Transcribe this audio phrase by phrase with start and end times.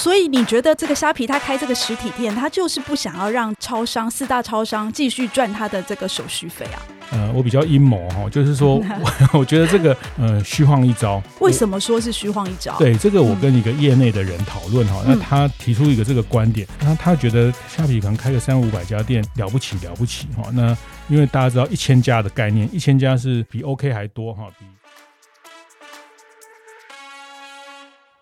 [0.00, 6.80] 所以你觉得这个虾皮他开这个实体店，他就是不想要让超商四大超商继续赚他的这个手续费啊？
[7.10, 11.22] 呃，我比较阴谋哈，就是说我， 我觉得这个呃虚晃一招。
[11.40, 12.78] 为什么说是虚晃一招？
[12.78, 20.48] 对，这个我跟一个业内的人讨论哈，嗯、那他提出一个这个观点，那他觉得虾皮可能开个三五百家店了不起了不起哈。
[20.54, 20.74] 那
[21.08, 24.64] 因为大家知道一千家的概念，一千家是比 OK 还多哈，比。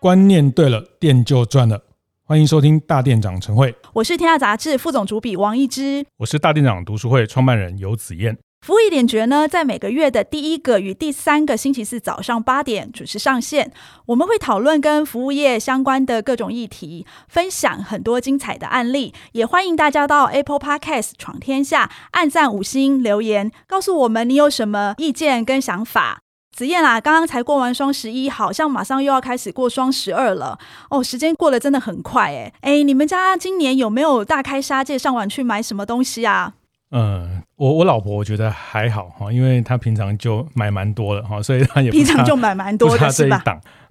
[0.01, 1.81] 观念对了，店就赚了。
[2.23, 8.37] 欢迎收听大店长晨会，我是天下杂志副总主笔王一之，我是大店长读书会创办人游子燕。
[8.65, 13.73] 服务一点绝呢，在每个月的第一个与第三个星期四早上八点准时上线。
[14.05, 19.13] 我们会讨论跟服务业相关的各种议题，分享很多精彩的案例。
[19.33, 26.19] 也欢迎大家到 Apple Podcast 闯天下，按赞五星留言，告诉我们你有什么意见跟想法。
[26.59, 36.55] 子燕啊，刚刚才过完双十一，好像马上又要开始过双十二了哦，时间过得真的很快哎哎，你们家今年有没有大开杀戒上网去买什么东西啊？
[36.91, 43.41] 嗯，我我老婆我觉得还好哈，因为她平常就买蛮多的哈，所以她也平常就买蛮多的是吧？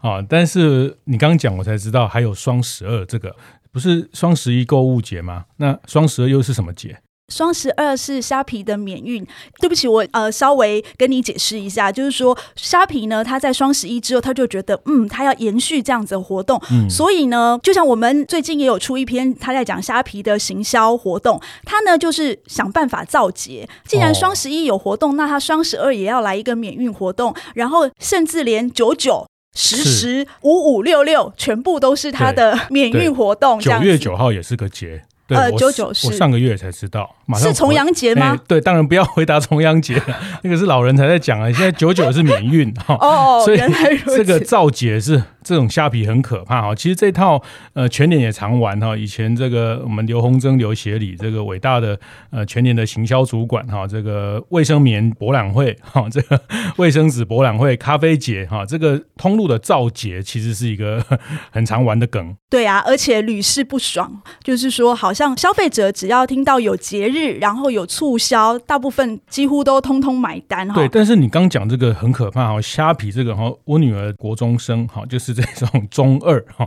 [0.01, 3.35] 啊，但是你刚刚讲我才知道还有双十二这个，
[3.73, 5.47] 不是双十一购物节吗？
[5.57, 6.99] 那双十二又是什么节？
[7.29, 9.27] 双十二是虾皮的免运，
[9.61, 35.05] 对不起，我呃稍微跟你解释一下，就是说虾皮呢，它在双十一之后，他就觉得嗯，他要延续这样子的活动，嗯，所以呢，就像我们最近也有出一篇，他在讲虾皮的行销活动，他呢就是想办法造节，既然双十一有活动，哦、那他双十二也要来一个免运活动，然后甚至连九九、十十、五五六六全部都是他的免运活动，九月九号也是个节。
[35.27, 38.41] 对呃，九九是，我上个月才知道，马上是重阳节吗、欸？
[38.49, 40.03] 对，当然不要回答重阳节，
[40.43, 41.53] 那个是老人才在讲啊。
[41.53, 43.59] 现在九九是免运哈，哦，所以
[44.07, 45.23] 这个造节是。
[45.45, 48.95] 这种虾皮很可怕哈，其实这套呃全年也常玩哈。
[48.95, 51.99] 以前这个我们刘洪征刘协理这个伟大的
[52.31, 56.39] 呃全年的行销主管哈，这个卫生棉博览会哈，这个
[56.77, 61.03] 卫生纸博览会、咖啡节哈，这个通路的造节其实是一个
[61.51, 62.37] 很常玩的梗。
[62.51, 70.75] 对啊，而且屡试不爽，就是说好像消费者只要听到有节日，然后有促销，大部分几乎都通通买单哈。
[70.75, 75.39] 对，但是你刚讲这个很可怕哈，虾皮这个哈，我女儿国中生哈，就是。
[75.39, 76.67] 这种 中二哈，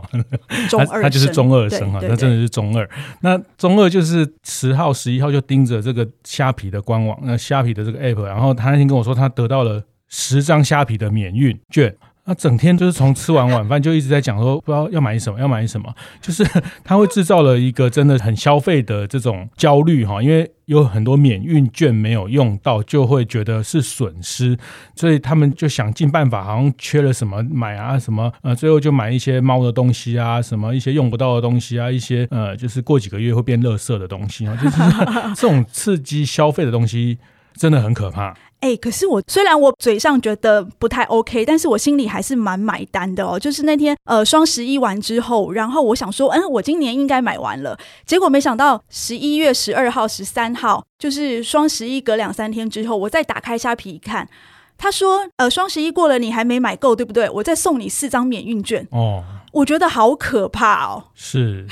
[0.70, 2.88] 中二她就是中二生哈，她真的是中二。
[3.20, 11.94] 那中二就是十号、十一号就盯着这个虾皮的官网，那虾皮的这个 app，然后他那天跟我说，他得到了十张虾皮的免运券。
[12.24, 16.44] 他整天就是从吃完晚饭就一直在讲说，不知道要买什么，要买什么，就是
[16.84, 24.56] 他会制造了一个真的很消费的这种焦虑哈，因为有很多免运券没有用到，就会觉得是损失，
[24.94, 34.78] 所以他们就想尽办法，好像缺了什么买啊什么，呃，最后就买一些猫的东西啊，什么一些用不到的东西啊，一些呃，就是过几个月会变垃圾的东西啊，就是
[35.34, 37.18] 这种刺激消费的东西
[37.54, 38.32] 真的很可怕。
[38.62, 43.36] 哎、可是我虽然我嘴上觉得不太 OK，但是我心里还是蛮买单的哦。
[43.36, 47.76] 就是那天呃双十一完之后，然后我想说，嗯，我今年应该买完了。
[48.06, 54.28] 结果没想到十一月十二号、十三号，就是双十一隔两三天之后，我再打开虾皮一看，
[54.78, 57.28] 他说，呃，双十一过了，你还没买够，对不对？
[57.30, 59.24] 我再送你四张免运券哦。
[59.52, 61.04] 我觉得好可怕哦！
[61.14, 61.66] 是，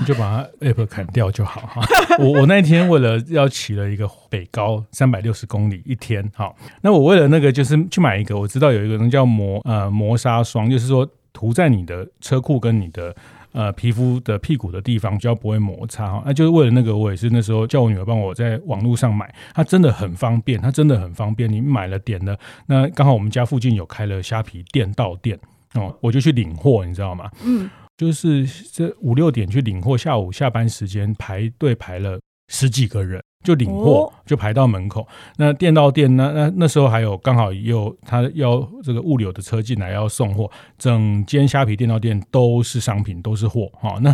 [0.00, 1.82] 你就把它 app 砍掉就好哈。
[2.20, 13.16] 我我那天为了要骑了一个北高三百六十公里一天，好，那我为了那个就是去买一个，我知道有一个人叫磨呃磨砂霜，就是说涂在你的车库跟你的
[13.52, 16.22] 呃皮肤的屁股的地方，就要不会摩擦哈。
[16.26, 21.50] 那就是为了那个，我也是那时候叫我女儿帮我在网络上买，它真的很方便，它真的很方便。
[21.50, 25.38] 你买了点了，那刚好我们家附近有开了虾皮店到店。
[25.74, 27.30] 哦，我就去领货，你知道吗？
[27.44, 35.06] 嗯，就是这五六点去领货，下午下班时间排队排了十几个人，就领货就排到门口。
[35.36, 43.70] 那店到店，那那那时候还有刚好也有他要这个物流的车进来要送货，整间虾皮店到店都是商品，都是货。
[43.74, 44.12] 哈，那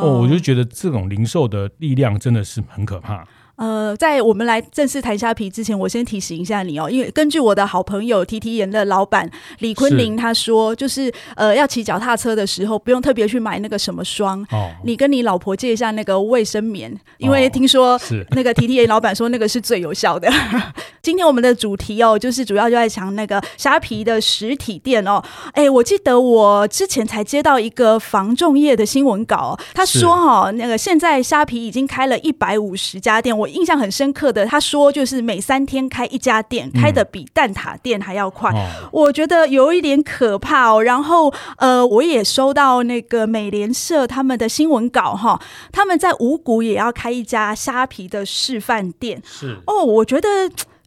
[0.00, 3.26] 哦， 我就觉得这种零售的力量真的是很可怕。
[3.56, 18.00] 呃，在我们来正式谈虾皮之前，我先提醒一下你哦，因为根据我的好朋友 T T 盐的老板李坤林他说，就是呃，要骑脚踏车的时候不用特别去买那个什么霜，哦，你跟你老婆借一下那个卫生棉，因为听说
[18.34, 20.28] 那个 T T 盐老板说那个是最有效的。
[21.02, 25.22] 今天我们的主题哦，就是主要就在讲那个虾皮的实体店哦。
[25.52, 33.52] 哎，我记得我之前才接到一个防重业的新闻稿，他说哈、哦，那个现在虾皮已经开了一百五十家店，我。
[33.52, 40.82] 印象很深刻的，他说就是每三天开一家店，开的比蛋挞店还要快，嗯，我觉得有一点可怕哦。
[40.82, 45.38] 然后呃，我也收到那个美联社他们的新闻稿哈，
[45.70, 50.28] 他们在五谷也要开一家虾皮的示范店，是哦，我觉得。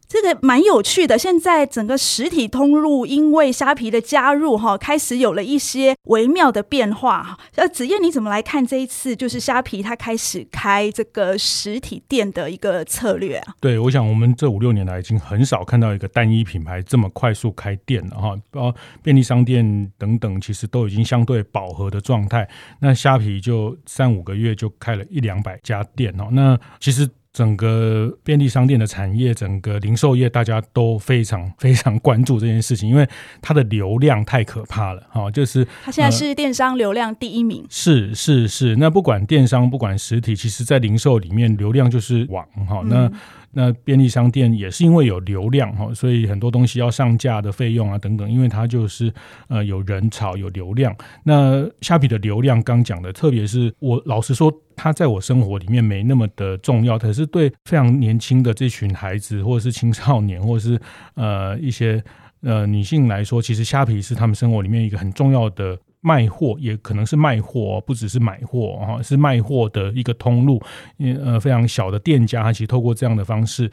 [0.08, 7.36] 这个蛮有趣的，现在整个实体通路因为虾皮的加入哈，开始有了一些微妙的变化。
[7.56, 13.54] 呃，子燕你怎么来看这一次就是虾皮它开始开这个实体店的一个策略啊？
[13.60, 18.72] 对，我想我们这五六年来已经很少看到一个单一品牌这么快速开店了哈，包
[19.02, 22.48] 便利商店等等，其实都已经相对饱和的状态。
[22.80, 27.08] 那虾皮就三五个月就开了一两百家店哦，那其实。
[27.36, 33.06] 整个便利商店的产业，整个零售业，大家都非常非常关注这件事情，因为
[33.42, 38.76] 它的流量太可怕了，哈，就是它现在是电商流量第一名，呃、是是是。
[38.76, 43.06] 那不管电商，不管实体，其实在零售里面，流量就是王，哈，那。
[43.06, 43.12] 嗯
[43.58, 49.10] 那便利商店也是因为有流量哈，所以很多东西要上架的费用啊等等，因为它就是
[49.48, 50.94] 呃有人潮有流量。
[51.24, 60.78] 那虾皮的流量刚讲的，特别是我老实说，它在我生活里面没那么的重要，可是对非常年轻的这群孩子或者是青少年或者是
[61.14, 62.04] 呃一些
[62.42, 65.78] 呃女性来说，其实虾皮是他们生活里面一个很重要的。
[66.06, 70.62] 卖货也可能是卖货，不只是买货哈，是卖货的一个通路。
[70.98, 73.68] 呃，非常小的店家，他其实透过这样的方式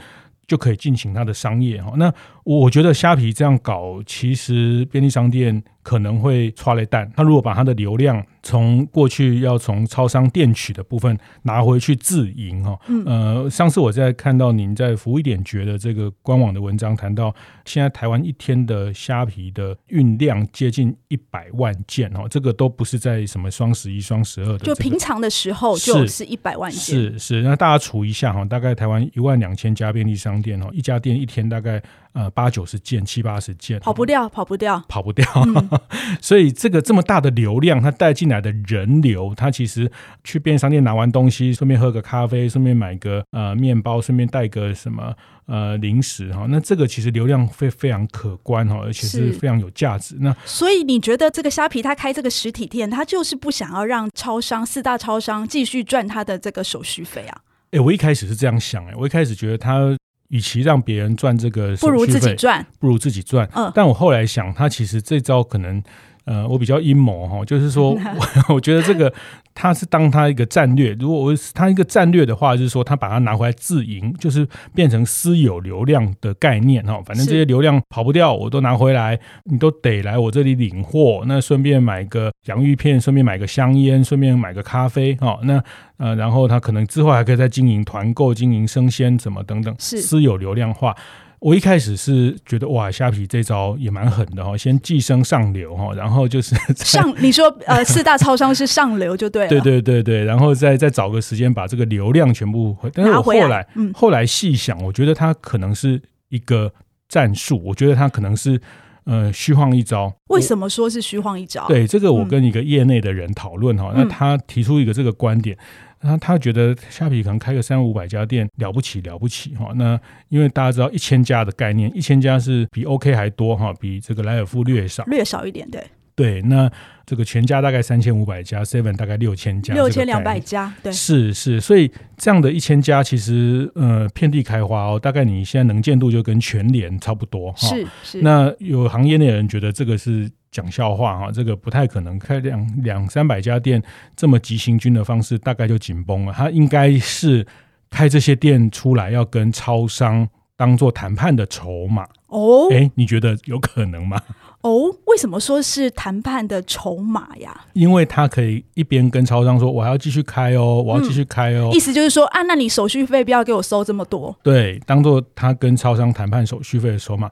[0.48, 1.94] 就可以进行他的商业哈。
[1.96, 2.12] 那
[2.44, 5.64] 我觉得虾皮这样搞，其实便利商店。
[5.84, 17.36] 可能会剉咧等，他如果把他的流量从过去要从超商店取的部分拿回去自营哈，呃，上次我在看到您在服务一点觉得这个官网的文章谈到，
[17.66, 31.84] 现在台湾一天的虾皮的运量接近一百万件哦，这个都不是在什么双十一、双十二的，就平常的时候就是一百万件，是是，那大家除一下哈，大概台湾一万两千家便利商店哦，一家店一天大概。
[32.14, 35.26] 呃，八九十件，七八十件，跑不掉，跑不掉， 跑不掉。
[35.36, 35.70] 嗯、
[36.22, 39.92] 所以这个这么大的流量，它带进来的人流，它其实
[40.24, 45.12] 去便利商店拿完东西，顺便喝个咖啡，顺便买个呃面包，顺便带个什么
[45.48, 46.46] 呃零食哈。
[46.48, 50.16] 那这个其实流量非非常可观哈，而且是非常有价值。
[50.20, 57.42] 那所以你觉得这个虾皮它开这个实体店，它就是不想要让超商四大超商继续赚它的这个手续费啊？
[57.72, 59.98] 哎、欸，我一开始是这样想哎、欸，我一开始觉得它。
[60.34, 63.48] 与其让别人赚这个，不如自己赚，不如自己赚。
[63.54, 65.82] 嗯，但我后来想，他其实这招可能。
[66.26, 67.92] 呃，我比较阴谋哈，就是说，
[68.48, 69.14] 我 我觉得这个
[69.54, 70.94] 他是当他一个战略。
[71.00, 77.02] 如果我他一个战略的话，就是说他把它拿回来自营，就是变成私有流量的概念哈。
[77.06, 81.24] 反正这些流量跑不掉，我都拿回来，你都得来我这里领货。
[81.28, 85.38] 那顺便买个洋芋片，顺便买个香烟，顺便买个咖啡哈。
[85.44, 85.62] 那
[85.98, 90.96] 呃，然后他可能之后还可以再经营团购、经营生鲜什么等等，是私有流量化。
[91.44, 106.72] 我一开始是觉得哇，虾皮这招也蛮狠的哈，先寄生上流哈，然后就是上 你说呃四大超商是上流就对了，对对对对，然后再再找个时间把这个流量全部，但是我后来，来嗯，后来细想，我觉得它可能是一个
[107.10, 108.60] 战术，我觉得它可能是
[109.06, 110.14] 呃虚晃一招。
[110.28, 111.68] 为什么说是虚晃一招？
[111.68, 115.58] 对，这个我跟一个业内的人讨论哈，嗯、那他提出一个这个观点。
[116.06, 125.82] 他他觉得虾皮可能开个三五百家店了不起了不起哈，那因为大家知道一千家的概念，一千家是比 OK 还多哈，比这个莱尔富略少，略少一点，对
[126.16, 126.42] 对。
[126.44, 126.72] 那
[127.06, 138.22] 这个全家大概三千五百家，Seven 大概六千家，六千两百家，对，是是，所以这样的一千家其实呃遍地开花哦，大概你现在能见度就跟全联差不多哈，是是。
[138.22, 140.30] 那有行业内人觉得这个是。
[140.54, 143.82] 讲笑话哈，这个不太可能开两两三百家店
[144.16, 146.32] 这么急行军的方式，大概就紧绷了。
[146.32, 147.44] 他应该是
[147.90, 152.68] 开这些店出来，要跟超商当做谈判的筹码哦。
[152.72, 154.20] 哎，你觉得有可能吗？
[154.62, 157.66] 哦，为什么说是谈判的筹码呀？
[157.74, 161.70] 因为他可以一边跟超商说，我还要继续开哦，我要继续开哦。
[161.74, 164.34] 意思就是说，啊，那你手续费不要给我收这么多。
[164.42, 167.30] 对，当做他跟超商谈判手续费的筹码。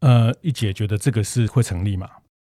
[0.00, 2.06] 呃，一姐觉得这个是会成立吗？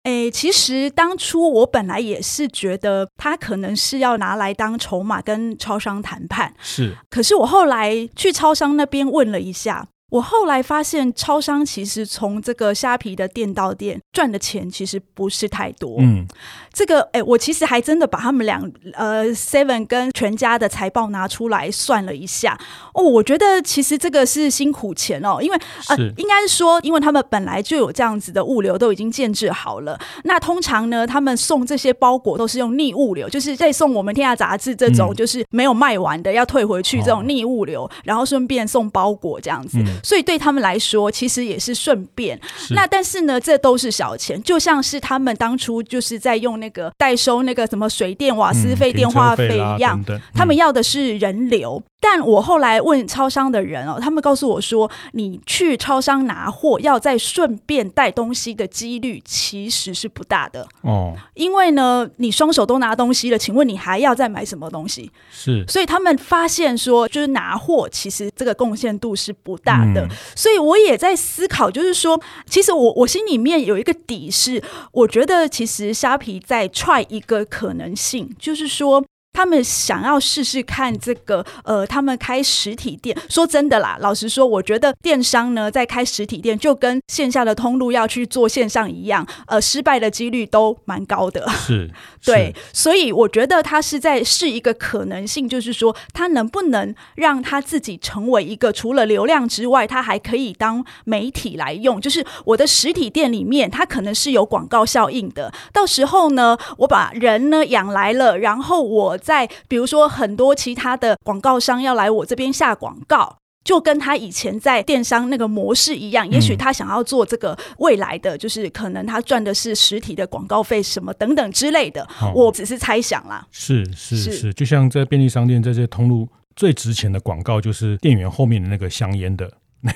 [0.06, 6.98] 诶，其实当初我本来也是觉得他可能是要拿来当筹码跟超商谈判，是。
[7.12, 9.88] 可是我后来去超商那边问了一下。
[10.14, 15.96] 我后来发现，超商其实从这个虾皮的店到店赚的钱其实不是太多。
[16.02, 16.28] 嗯，
[16.72, 22.56] 这个哎，我其实还真的把他们两呃 Seven 跟全家的财报拿出来算了一下。
[22.94, 30.00] 哦，我觉得其实这个是辛苦钱哦，因为呃，应该是说，因为他们本来就有这样子的物流都已经建制好了。
[30.26, 39.84] 那通常呢，他们送这些包裹都是用逆物流，就是在送我们天下杂志这种，就是没有卖完的要退回去这种逆物流，然后顺便送包裹这样子。
[40.04, 42.40] 所以对他们来说，其实也是顺便。
[42.72, 50.00] 那但是呢，这都是小钱，就像是他们当初就是在用那个代收那个什么水电、瓦斯费、电话费一样，
[50.36, 51.82] 他们要的是人流。
[52.06, 61.16] 但我后来问超商的人哦，他们告诉我说，你去超商拿货要再顺便带东西的几率其实是不大的哦。
[61.34, 65.10] 因为呢，你双手都拿东西了，请问你还要再买什么东西？
[65.32, 70.08] 是，所以他们发现说，就是拿货其实这个贡献度是不大的。
[70.36, 79.06] 所以我也在思考，就是说，其实我我心里面有一个底是，我觉得其实虾皮在 try 一个可能性，就是说。
[79.34, 83.18] 他们想要试试看这个，呃，他们开实体店。
[83.28, 91.50] 说真的啦，老实说，我觉得电商呢，在开实体店就跟线下的通路要去做线上一样，呃，失败的几率都蛮高的。
[91.50, 91.90] 是，
[92.24, 102.00] 对，所以我觉得他是在试一个可能性，就是说，他能不能让他自己成为一个除了流量之外，他还可以当媒体来用。
[102.00, 105.52] 就是我的实体店里面，它可能是有广告效应的。
[105.74, 109.18] 到时候呢，我把人呢养来了，然后我。
[109.24, 116.30] 在比如说很多其他的广告商要来我这边下广告，就跟他以前在电商那个模式一样。
[116.30, 122.06] 也许他想要做这个未来的，就是可能他赚的是实体的广告费什么等等之类的。
[122.36, 123.48] 我只是猜想啦。
[123.52, 129.50] 是是是，就像在便利商店这些通路最值钱的广告，就是店员后面的那个香烟的
[129.84, 129.92] 那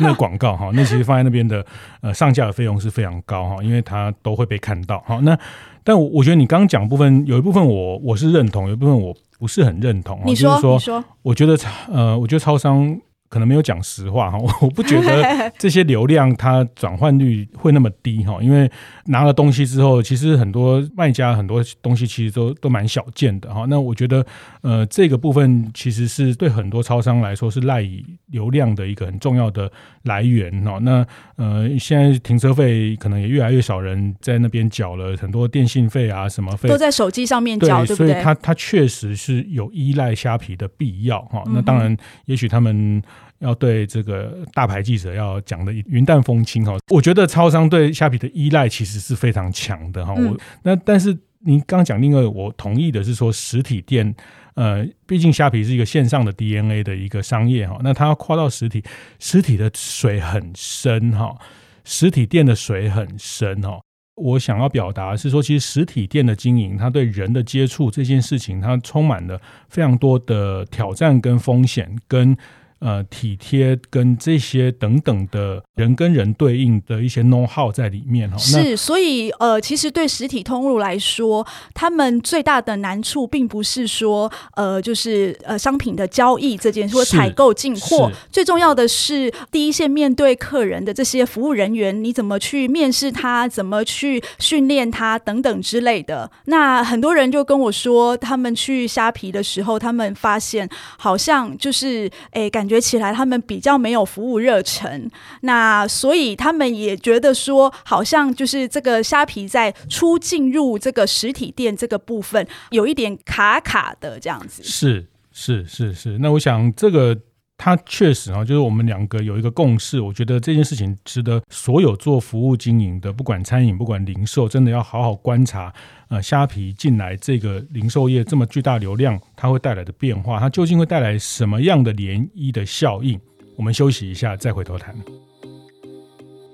[0.08, 1.64] 那广告哈，那其实放在那边的
[2.02, 5.18] 呃上架的费用是非常高哈，因为它都会被看到哈。
[5.22, 5.38] 那
[5.84, 10.20] 但我我觉得你刚刚讲部分有一部分我我是认同，有一部分我不是很认同。
[10.26, 11.56] 你说，就是说，你说，我觉得
[11.92, 13.00] 呃，我觉得超商。
[13.32, 18.70] 可能没有讲实话哈， 我不觉得 这些流量它转换率会那么低哈，因为
[19.06, 23.64] 拿了东西之后，其实很多卖家很多东西其实都都蛮小件的哈。
[23.70, 24.22] 那我觉得
[24.60, 29.72] 呃这个部分其实是对很多超商来说是赖以流量的一个很重要的
[30.02, 30.78] 来源哈。
[30.82, 31.02] 那
[31.36, 38.12] 呃现在停车费可能也越来越少人在那边缴了，很多电信费啊什么费都在手机上面缴，对不对？
[38.12, 41.42] 所以它它确实是有依赖虾皮的必要哈。
[41.46, 41.96] 那当然，
[42.26, 43.02] 也许他们。
[43.42, 50.14] 要对这个大牌记者要讲的云淡风轻哈，我觉得超商对虾皮的依赖其实是非常强的哈。
[50.14, 54.14] 我那但是您刚讲另外，我同意的是说实体店，
[54.54, 58.82] 呃，毕竟虾皮是一个线上的 DNA 的一个商业哈，那它要跨到实体，
[59.18, 61.36] 实体的水很深哈，
[61.84, 63.80] 实体店的水很深哈。
[64.14, 72.36] 我想要表达是说，其实实体店的经营，它对人的接触这件事情，它充满了非常多的挑战跟风险跟。
[72.84, 78.36] 呃，体贴跟这些等等的人跟人对应的一些 know how 在里面哈。
[78.36, 88.10] 是，所以呃，其实对实体通路来说，他们最大的难处并不是说呃，就是呃商品的交易这件事，或采购进货。
[88.32, 96.28] 最重要的是第一线面对客人的这些服务人员，你怎么去面试他，怎么去训练他等等之类的。
[96.46, 102.71] 那很多人就跟我说，他们去虾皮的时候，他们发现好像就是诶，感觉。
[102.72, 105.10] 觉起来，他们比较没有服务热忱，
[105.42, 114.62] 那所以他们也觉得说，好像就是这个虾皮在出进入这个实体店这个部分，有一点卡卡的这样子。
[114.62, 117.18] 是是是是，那我想这个。
[117.64, 125.72] 它确实啊，就是我们两个有一个共识，我觉得这件事情值得所有做服务经营的，不管餐饮，不管零售，真的要好好观察。
[126.08, 133.20] 呃，虾皮进来这个零售业这么巨大流量，它会带来的变化，它究竟会带来什么样的涟漪的效应？
[133.54, 134.92] 我们休息一下，再回头谈。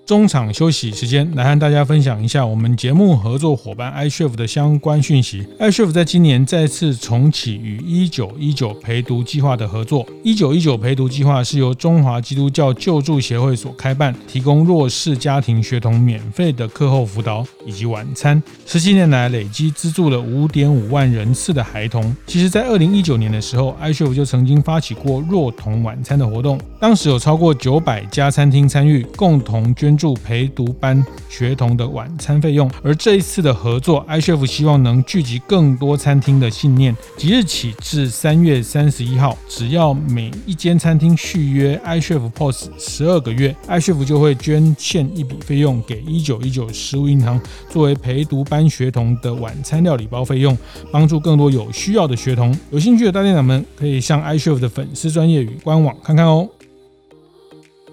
[0.09, 5.47] 中场休息时间，来和大家分享一下我们节目合作伙伴 iChef 的相关讯息。
[5.61, 10.07] iChef 在今年再次重启与一九一九陪读计划的合作。
[10.25, 18.43] 一九一九陪读计划是由中华基督教救助协会所开办，提供弱势家庭学童免费的课后辅导以及晚餐。
[18.65, 22.17] 十七年来累计资助了五点五万人次的孩童。
[22.27, 29.98] 其实，在二零一九年的时候，iChef 就曾经发起过弱童晚餐的活动，当时有超过九百家餐厅参与，共同捐。
[29.99, 32.71] 助陪读班学童的晚餐费用。
[32.83, 36.97] 而这一次的合作，iChef 希望能聚集更多餐厅的信念。
[37.17, 50.57] 即日起至三月三十一号，只要每一间餐厅续约 iChef POS 十二个月，iChef 就会捐献一笔费用给一九一九食物银行，作为陪读班学童的晚餐料理包费用，
[50.93, 52.57] 帮助更多有需要的学童。
[52.71, 56.49] 有兴趣的大店长们可以向 iChef 的粉丝专业与官网看看哦。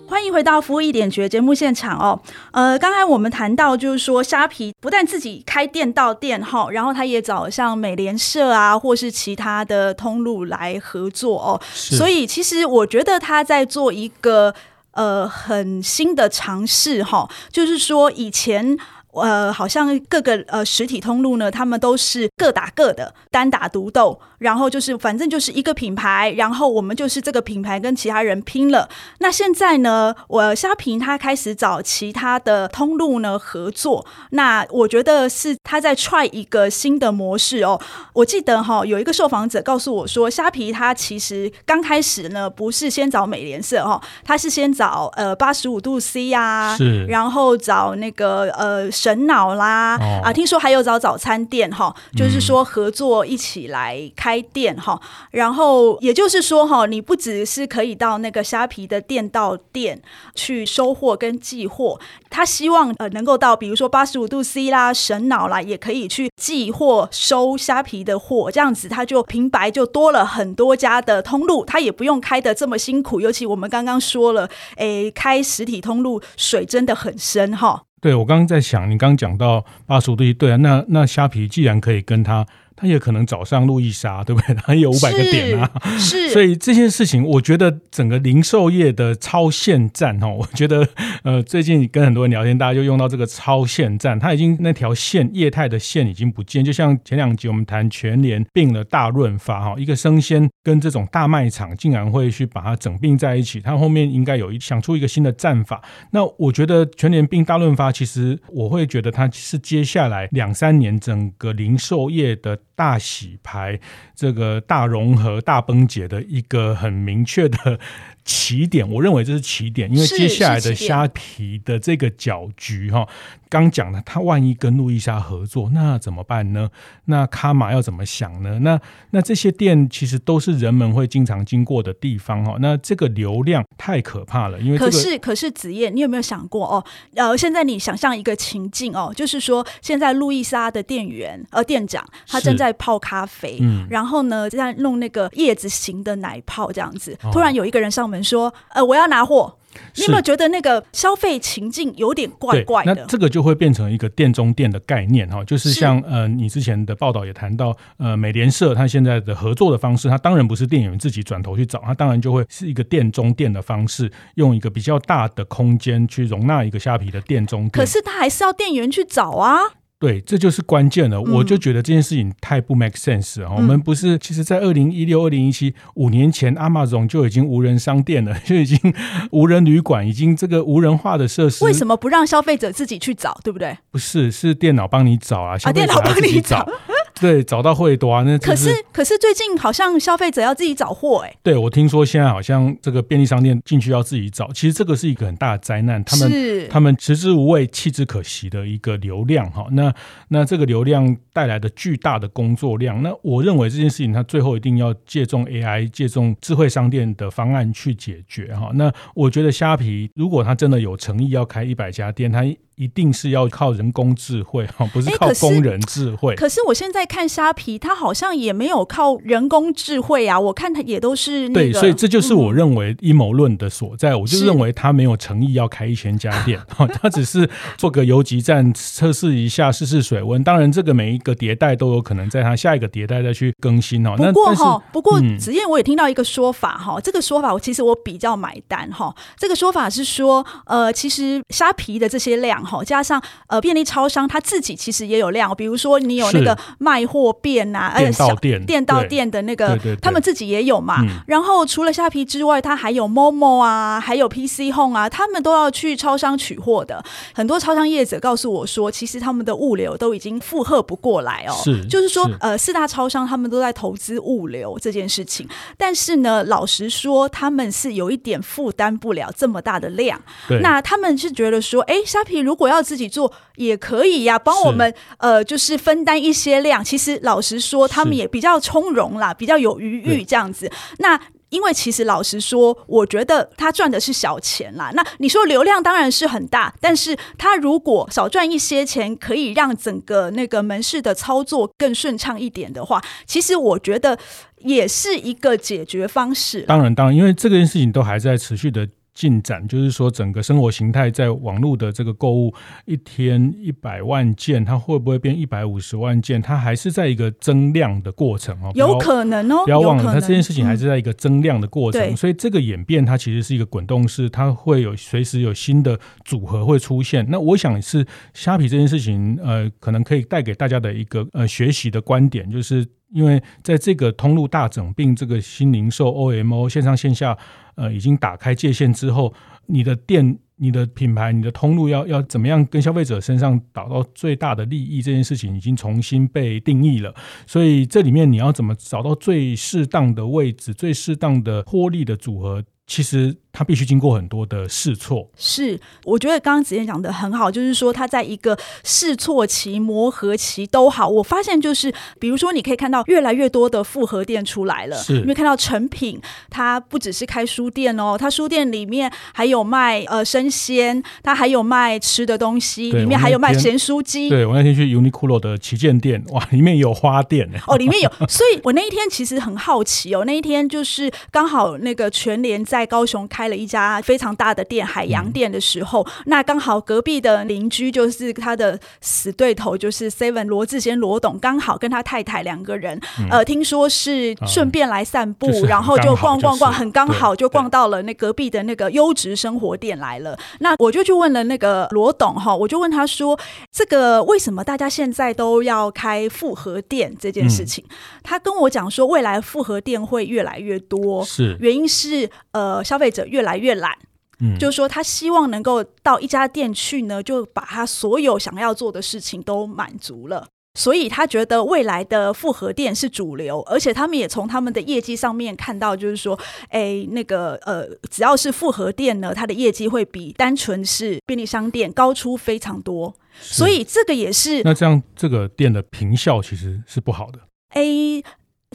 [0.08, 2.20] 欢迎回到服务一点绝节目现场哦。
[2.52, 11.60] 呃，刚才我们谈到，就是说虾皮不但自己开店到店哈，然后他也找像美联社啊，或是其他的通路来合作哦。
[11.74, 14.54] 所以其实我觉得他在做一个
[14.92, 18.78] 呃很新的尝试哈，就是说以前。
[19.16, 28.90] 呃，好像各个呃实体通路呢，他们都是各打各的，单打独斗，然后就是反正就是一个品牌，然后我们就是这个品牌跟其他人拼了。
[29.20, 37.80] 那现在呢，我虾皮他开始找其他的通路呢合作，那我觉得是他在 try 一个新的模式哦。
[38.12, 48.92] 我记得哈、哦，有一个受访者告诉我说，虾皮他其实刚开始呢不是先找美联社哈、哦，他是先找呃八十五度 C 呀、啊，是，然后找那个呃。
[49.06, 55.30] 神脑啦、哦、啊，听说还有找早餐店哈，就是说合作一起来开店哈、嗯。
[55.30, 60.02] 然后也就是说哈，你不只是可以到那个虾皮的店到店
[60.34, 62.00] 去收货跟寄货，
[62.32, 73.22] 他希望呃能够到比如说八十五度 C 啦、神脑啦，也可以去寄货收虾皮的货，这样子他就平白就多了很多家的通路，他也不用开的这么辛苦。
[73.22, 77.84] 尤其我们刚刚说了，诶，开实体通路水真的很深哈。
[78.06, 82.46] 对，我刚刚在想，你刚刚讲到八十五度一对啊，那那虾皮既然可以跟它。
[82.76, 84.56] 他也可能找上路易莎，对不对？
[84.56, 86.30] 他也有五百个点啊，是。
[86.36, 90.88] 所以这件事情，我觉得整个零售业的超限战哦， 我觉得
[91.24, 105.82] 呃，最近跟很多人聊天，大家就用到这个超限战，它已经那条线业态的线已经不见，就像前两集我们谈全联并了大润发哈，一个生鲜跟这种大卖场竟然会去把它整并在一起，它后面应该有一想出一个新的战法。
[106.12, 112.60] 那我觉得全联并大润发，其实我会觉得它是接下来两三年整个零售业的。
[112.76, 113.80] 大洗牌，
[114.14, 117.80] 这个大融合、大崩解的一个很明确的
[118.26, 123.08] 起点，我认为这是起点，因为接下来的虾皮的这个搅局哈，
[123.50, 126.68] 刚讲了，他万一跟路易莎合作，那怎么办呢？
[127.06, 128.58] 那卡玛要怎么想呢？
[128.60, 136.84] 那那这些店其实都是人们会经常经过的地方哈，那这个流量太可怕了，因为、这个、可是可是子夜，你有没有想过哦？
[137.14, 148.15] 呃，现在你想象一个情境哦，就是说现在路易莎的店员呃店长他正在泡咖啡，嗯，然后呢在弄那个叶子型的奶泡这样子，突然有一个人上门。
[148.24, 149.58] 说，呃，我要拿货。
[149.98, 152.96] 你有没有觉得那个消费情境有点怪怪的？
[152.96, 167.72] 那这个就会变成一个店中店的概念哈，就是像是呃，你之前的报道也谈到，呃，美联社它现在的合作的方式，它当然不是店员自己转头去找，它当然就会是一个店中店的方式，用一个比较大的空间去容纳一个虾皮的店中店。
[167.72, 169.60] 可是它还是要店员去找啊。
[169.98, 171.22] 对，这就是关键了。
[171.22, 173.58] 我就觉得这件事情太不 make sense 哈、嗯。
[173.58, 178.78] 我们不是，其实，在二零一六、二零一七五年前，Amazon 就已经无人商店了，就已经
[179.32, 181.64] 无人旅馆，已经这个无人化的设施。
[181.64, 183.40] 为什么不让消费者自己去找？
[183.44, 183.78] 对不对？
[183.90, 186.68] 不是，是电脑帮你找啊，消费者要自己找。
[187.16, 188.24] 啊对，找到会多啊。
[188.24, 191.36] 那可是可是最近好像消费者要自己找货哎。
[191.42, 196.04] 对，我听说现在好像这个便利商店进去要自己找，其实这个是一个很大的灾难。
[196.04, 199.66] 他们他们食之无味，弃之可惜的一个流量哈。
[199.72, 199.94] 那
[200.28, 208.72] 那这个流量带来的巨大的工作量，那我认为这件事情它最后一定要借重 AI，借重智慧商店的方案去解决哈。
[208.74, 212.44] 那我觉得虾皮如果它真的有诚意要开一百家店，他
[212.76, 216.34] 一定是要靠人工智慧哈， 不是靠工人智慧。
[216.34, 220.40] 欸、可是我现在看虾皮，它好像也没有靠人工智慧啊。
[220.40, 224.12] 我看它也都是、那个、对，所以这就是我认为阴谋论的所在。
[224.12, 226.60] 嗯、我就认为他没有诚意要开一千家店，
[227.02, 230.44] 他只是做个游击战，测试一下，试试水温。
[230.44, 234.16] 当然，这个每一个迭代都有可能在他下一个迭代再去更新哦。
[234.18, 239.16] 不过哈，不过子燕我也听到一个说法哈，这个说法我其实我比较买单哈。
[239.38, 242.65] 这个说法是说，呃，其实虾皮的这些量。
[242.66, 251.02] 哈，加上呃便利超商它自己其实也有量，比如说你有那个卖货店呐、啊，呃小店店到店的那个，他们自己也有嘛。
[251.02, 257.04] 嗯、然后除了虾皮之外，它还有 Momo 啊，还有 PC Home 啊，他们都要去超商取货的。
[257.34, 261.54] 很多超商业者告诉我说，其实他们的物流都已经负荷不过来哦。
[261.64, 265.48] 是，就是说是呃四大超商他们都在投资物流这件事情，
[265.78, 270.20] 但是呢，老实说他们是有一点负担不了这么大的量。
[270.48, 276.84] 对那他们是觉得说，哎，虾皮如果要自己做也可以呀，帮我们呃，就是分担一些量。
[276.84, 280.72] 其实老实说，他们也比较从容啦，比较有余裕这样子。
[281.00, 284.92] 那因为其实老实说，我觉得他赚的是小钱啦。
[284.94, 294.18] 那你说流量当然是很大，但是他如果少赚一些钱，可以让整个那个门市的操作更顺畅一点的话，其实我觉得
[294.58, 296.62] 也是一个解决方式。
[296.64, 298.90] 当然，当然，因为这个件事情都还在持续的。
[299.16, 302.54] 进展就是说，整个生活形态在网络的这个购物，
[302.86, 306.42] 一天一百万件，它会不会变一百五十万件？
[306.42, 317.26] 它还是在一个增量的过程哦，有可能哦，不要忘了，它这件事情还是在一个增量的过程，嗯、所以这个演变它其实是一个滚动式，它会有随时有新的组合会出现。
[317.30, 322.86] 那我想是虾皮这件事情，呃，可能可以带给大家的一个呃学习的观点，就是。
[323.16, 327.38] 因为在这个通路大整并、这个新零售 OMO 线上线下
[327.76, 329.34] 呃已经打开界限之后，
[329.68, 337.16] 你的店、你的品牌、你的通路要要怎么样跟消费者身上达到最大的利益，这件事情已经重新被定义了。
[337.48, 342.62] 所以这里面你要怎么找到最适当的位置、最适当的获利的组合？
[342.88, 351.10] 其实他必须经过很多的试错，是我觉得刚刚子燕讲的很好，就是说他在一个试错期、磨合期都好。
[351.10, 356.22] 我发现就是，比如说你可以看到越来越多的复合店出来了，是，因为看到成品，
[356.52, 364.30] 它不只是开书店哦，它书店里面还有卖呃生鲜，它还有卖吃的东西，里面还有卖咸酥鸡。
[364.30, 372.75] 对，我那天去 Uniqlo 的旗舰店，哇， 里面有花店哦，里面有，所以我那一天其实很好奇哦，那一天就是刚好那个全联在。
[372.76, 390.38] 在高雄开了一家非常大的店，海洋店的时候，嗯、那刚好隔壁的邻居就是他的死对头，就是 Seven 罗志贤罗董，刚好跟他太太两个人，嗯、呃，听说是顺便来散步，嗯、然后就逛逛逛，很刚好就逛到了那隔壁的那个优质生活店来了。
[390.60, 393.40] 那我就去问了那个罗董哈，我就问他说，
[393.72, 397.86] 这个为什么大家现在都要开复合店这件事情？
[397.88, 402.65] 嗯、他跟我讲说，未来复合店会越来越多，是原因是呃。
[402.66, 403.96] 呃，消费者越来越懒，
[404.40, 416.38] 嗯，就是说他希望能够到一家店去呢，就把他所有想要做的事情都满足了，所以他觉得未来的复合店是主流，而且他们也从他们的业绩上面看到，就是说，
[416.70, 424.64] 哎，那个呃，只要是复合店呢，它的业绩会比单纯是便利商店高出非常多，所以这个也是。
[424.64, 427.40] 那这样这个店的坪效其实是不好的。
[427.70, 428.24] 哎。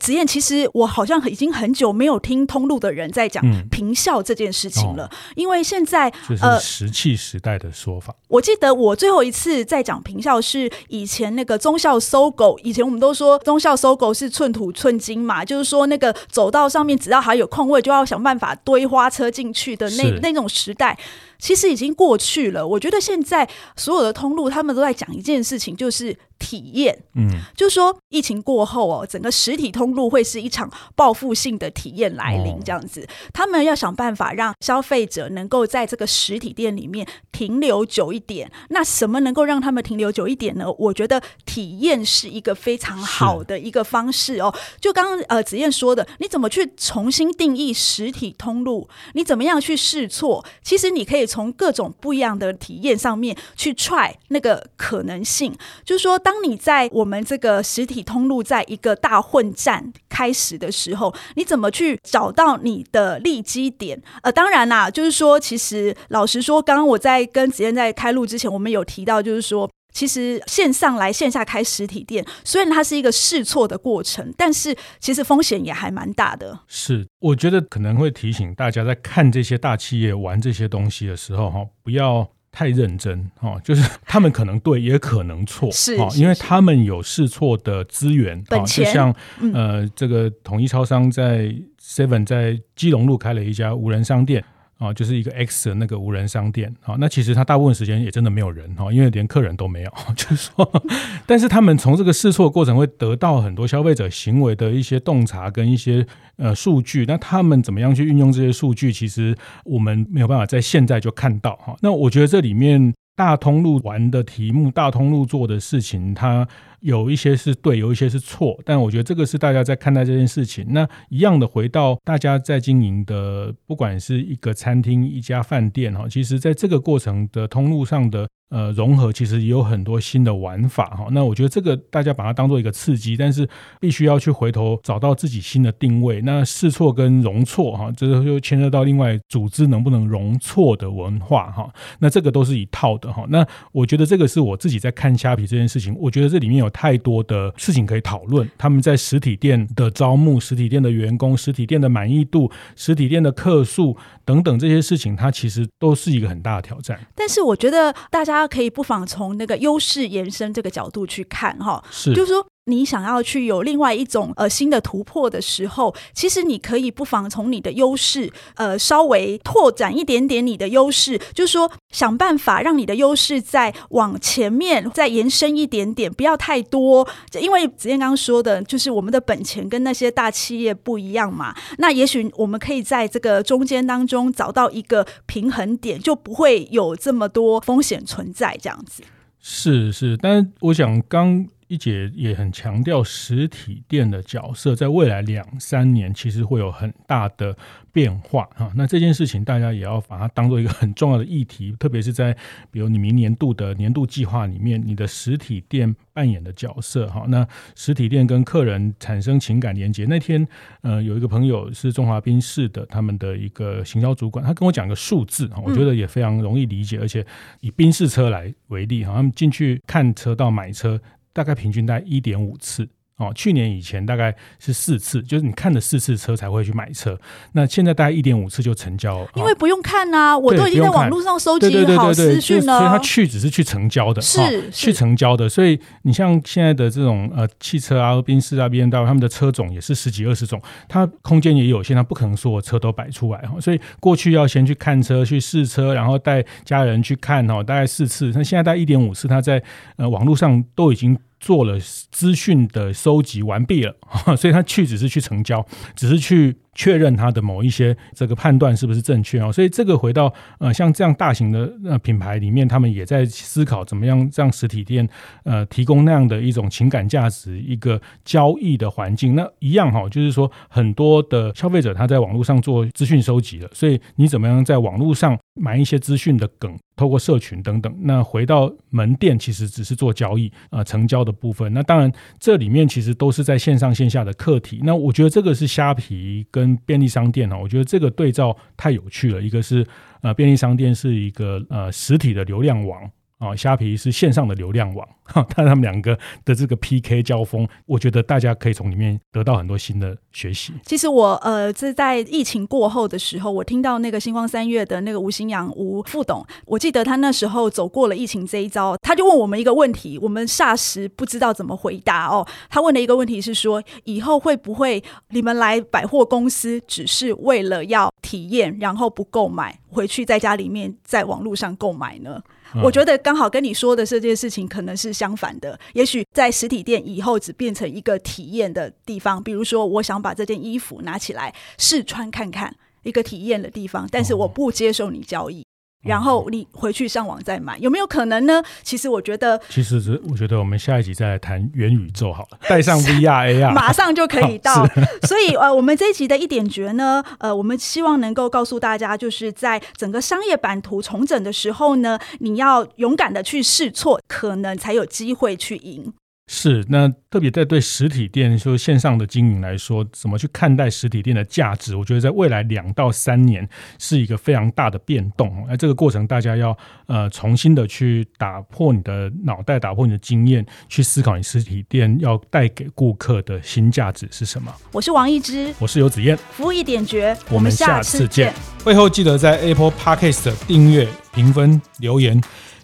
[0.00, 8.16] 子燕，其实我好像已经很久没有听通路的人在讲平效这件事情了，嗯哦、因为现在呃，石器时代的说法、呃。
[8.28, 20.98] 我记得我最后一次在讲平效是以前那个忠孝 SOGO，以前我们都说忠孝 SOGO 是寸土寸金嘛，就是说那个走道上面只要还有空位，就要想办法堆花车进去的那那种时代。
[21.40, 22.66] 其实已经过去了。
[22.66, 26.96] 我觉得现在所有的通路，他们都在讲一件事情，就是体验。
[27.14, 33.00] 嗯，就是说疫情过后哦，整个实体通路会是一场报复性的体验来临，这样子。
[33.00, 38.52] 哦、他们要想办法让消费者能够在这个实体店里面停留久一点。
[38.68, 40.70] 那什么能够让他们停留久一点呢？
[40.78, 44.54] 我觉得体验是一个非常好的一个方式哦。
[44.78, 48.88] 就刚刚呃子燕说的，你怎么去重新定义实体通路？
[49.14, 50.44] 你怎么样去试错？
[50.62, 51.29] 其实你可以。
[51.30, 64.02] 从各种不一样的体验上面去 try 那个可能性，就是说，当你在我们这个实体通路在一个大混战开始的时候，你怎么去找到你的利基点？
[64.22, 69.70] 呃，当然啦，就是说，其实老实说，刚刚我在跟子燕在开录之前，我们有提到，就是说。
[69.92, 76.60] 其实线上来线下开实体店，虽然它是一个试错的过程，但是其实风险也还蛮大的。
[76.66, 89.14] 是，我觉得可能会提醒大家，在看这些大企业玩这些东西的时候，哈，不要太认真，哈，就是他们可能对，也可能错， 是，因为他们有试错的资源，本钱，就像
[89.52, 94.44] 呃，这个统一超商在 Seven 在基隆路开了一家无人商店。
[94.80, 100.82] 啊，就是一个 X 的那个无人商店，啊，那其实它大部分时间也真的没有人，哈，因为连客人都没有， 就是说，
[101.26, 116.48] 但是他们从这个试错过程会得到很多消费者行为的一些洞察跟一些呃数据，那他们怎么样去运用这些数据，其实我们没有办法在现在就看到，哈，那我觉得这里面大通路玩的题目，大通路做的事情，它。
[116.80, 120.66] 有一些是对，有一些是错，但我觉得这个是大家在看待这件事情。
[120.70, 131.08] 那一样的，回到大家在经营的，不管是一个餐厅、一家饭店哈，其实在这个过程的通路上的呃融合，其实也有很多新的玩法哈。
[131.12, 133.46] 那我觉得这个大家把它当做一个刺激，但是
[133.78, 136.22] 必须要去回头找到自己新的定位。
[136.22, 141.70] 那试错跟容错哈，这就牵涉到另外组织能不能容错的文化哈。
[141.98, 143.26] 那这个都是一套的哈。
[143.28, 146.69] 那我觉得这个是我自己在看虾皮这件事情，我觉得这里面有。
[146.70, 156.98] 太多的事情可以讨论，他们在实体店的招募、实体店的员工、实体店的满意度、实体店的客数等等这些事情，它其实都是一个很大的挑战。
[157.14, 162.46] 但是我觉得大家可以不妨从那个优势延伸这个角度去看，哈，是，就是说。
[162.66, 177.08] 你想要去有另外一种呃新的突破的时候，其实你可以不妨从你的优势呃稍微拓展一点点你的优势，就是说想办法让你的优势再往前面再延伸一点点，不要太多。
[177.40, 181.54] 因为子燕刚刚说的，就是我们的本钱跟那些大企业不一样嘛。
[181.78, 188.56] 那也许我们可以在这个中间当中找到一个平衡点，就不会有这么多风险存在。
[188.60, 189.02] 这样子
[189.40, 191.48] 是是，但是我想刚。
[191.70, 197.56] 一姐也很强调，实体店的角色在未来两三年其实会有很大的
[197.92, 198.72] 变化哈。
[198.74, 202.36] 那这件事情大家也要把它当做一个很重要的议题，特别是在
[202.72, 207.24] 比如你明年度的年度计划里面，你的实体店扮演的角色哈。
[207.28, 210.04] 那实体店跟客人产生情感连接。
[210.06, 210.44] 那天
[210.80, 217.24] 呃，有一个朋友是中华宾士的，他们的一个行销主管，他跟我讲个数字哈，我觉得也非常容易理解，而且
[217.60, 221.00] 以宾士车来为例哈，他们进去看车到买车。
[221.32, 222.88] 大概平均在一点五次。
[223.20, 227.18] 哦，去年以前大概是四次，就是你看了四次车才会去买车。
[227.52, 232.78] 那现在大概一点五次就成交了，因为不用看啊，我都已经在网络上收集好资讯了。
[232.78, 235.46] 所以他去只是去成交的，是，是去成交的。
[235.46, 243.60] 所以你像现在的这种呃汽车啊，宾士啊、BMW，他们的车种也是十几二十种，它空间也有限，它不可能说我车都摆出来哈。
[243.60, 248.32] 所以过去要先去看车、去试车，然后带家人去看哦，大概四次。
[248.34, 249.62] 那现在大概一点五次，他在
[249.96, 251.18] 呃网络上都已经。
[251.40, 251.78] 做了
[252.12, 253.96] 资讯的收集完毕了，
[254.38, 256.56] 所以他去只是去成交，只是去。
[256.80, 259.52] 确认它的某一些这个判断是不是正确啊？
[259.52, 265.06] 所以这个回到呃像这样大型的呃品牌里面，他们也在思考怎么样让实体店
[265.44, 269.34] 呃提供那样的一种情感价值，一个交易的环境。
[269.34, 281.70] 那一样哈，就是说很多的消费者他在网络上做资讯收集了，所以你怎么样在网络上买一些资讯的梗，透过社群等等，那回到门店其实只是做交易啊、呃、成交的部分。
[281.74, 284.80] 那当然这里面其实都是在线上线下的课题。
[284.82, 289.40] 那我觉得这个是虾皮跟便利商店呢，我觉得这个对照太有趣了。
[289.40, 289.86] 一个是
[290.22, 293.10] 呃，便利商店是一个呃实体的流量网。
[293.40, 295.08] 啊，虾皮是线上的流量网，
[295.56, 300.74] 但他们两个的这个 PK 交锋，我觉得大家可以从里面得到很多新的学习。
[300.84, 312.46] 其实我呃，是在疫情过后的时候，我听到那个星光三月的那个吴新阳吴副董，我记得他那时候走过了疫情这一招，他就问我们一个问题，我们霎时不知道怎么回答哦。
[312.68, 322.38] 他问的一个问题是说，以后会不会你们来百货公司只是为了要体验，然后不购买，回去在家里面在网络上购买呢？
[322.82, 335.64] 我觉得刚好跟你说的这件事情可能是相反的，也许在实体店以后只变成一个体验的地方，比如说我想把这件衣服拿起来试穿看看，一个体验的地方，但是我不接受你交易。
[336.02, 338.62] 然后你回去上网再买，有没有可能呢？
[338.82, 344.86] 其实我觉得，其实是我觉得我们下一集再来谈元宇宙好了，带上 VR AR， 马上就可以到。
[345.28, 356.12] 所以呃，我们这一集的一点诀呢，呃，我们希望能够告诉大家，就是在整个商业版图重整的时候呢，你要勇敢的去试错，可能才有机会去赢。
[356.52, 361.94] 是，那特别在对实体店就是线上的经营来说，怎么去看待实体店的价值？
[361.94, 363.66] 我觉得在未来两到三年
[364.00, 365.64] 是一个非常大的变动。
[365.68, 374.74] 那这个过程，大家要呃重新的去打破你的脑袋，打破你的经验，去思考你实体店要带给顾客的新价值是什么。
[374.90, 378.52] 我是王一之，我是游子燕，服务一点绝，我们下次见。
[378.82, 382.42] 会后记得在 Apple Podcast 订阅、评分、留言。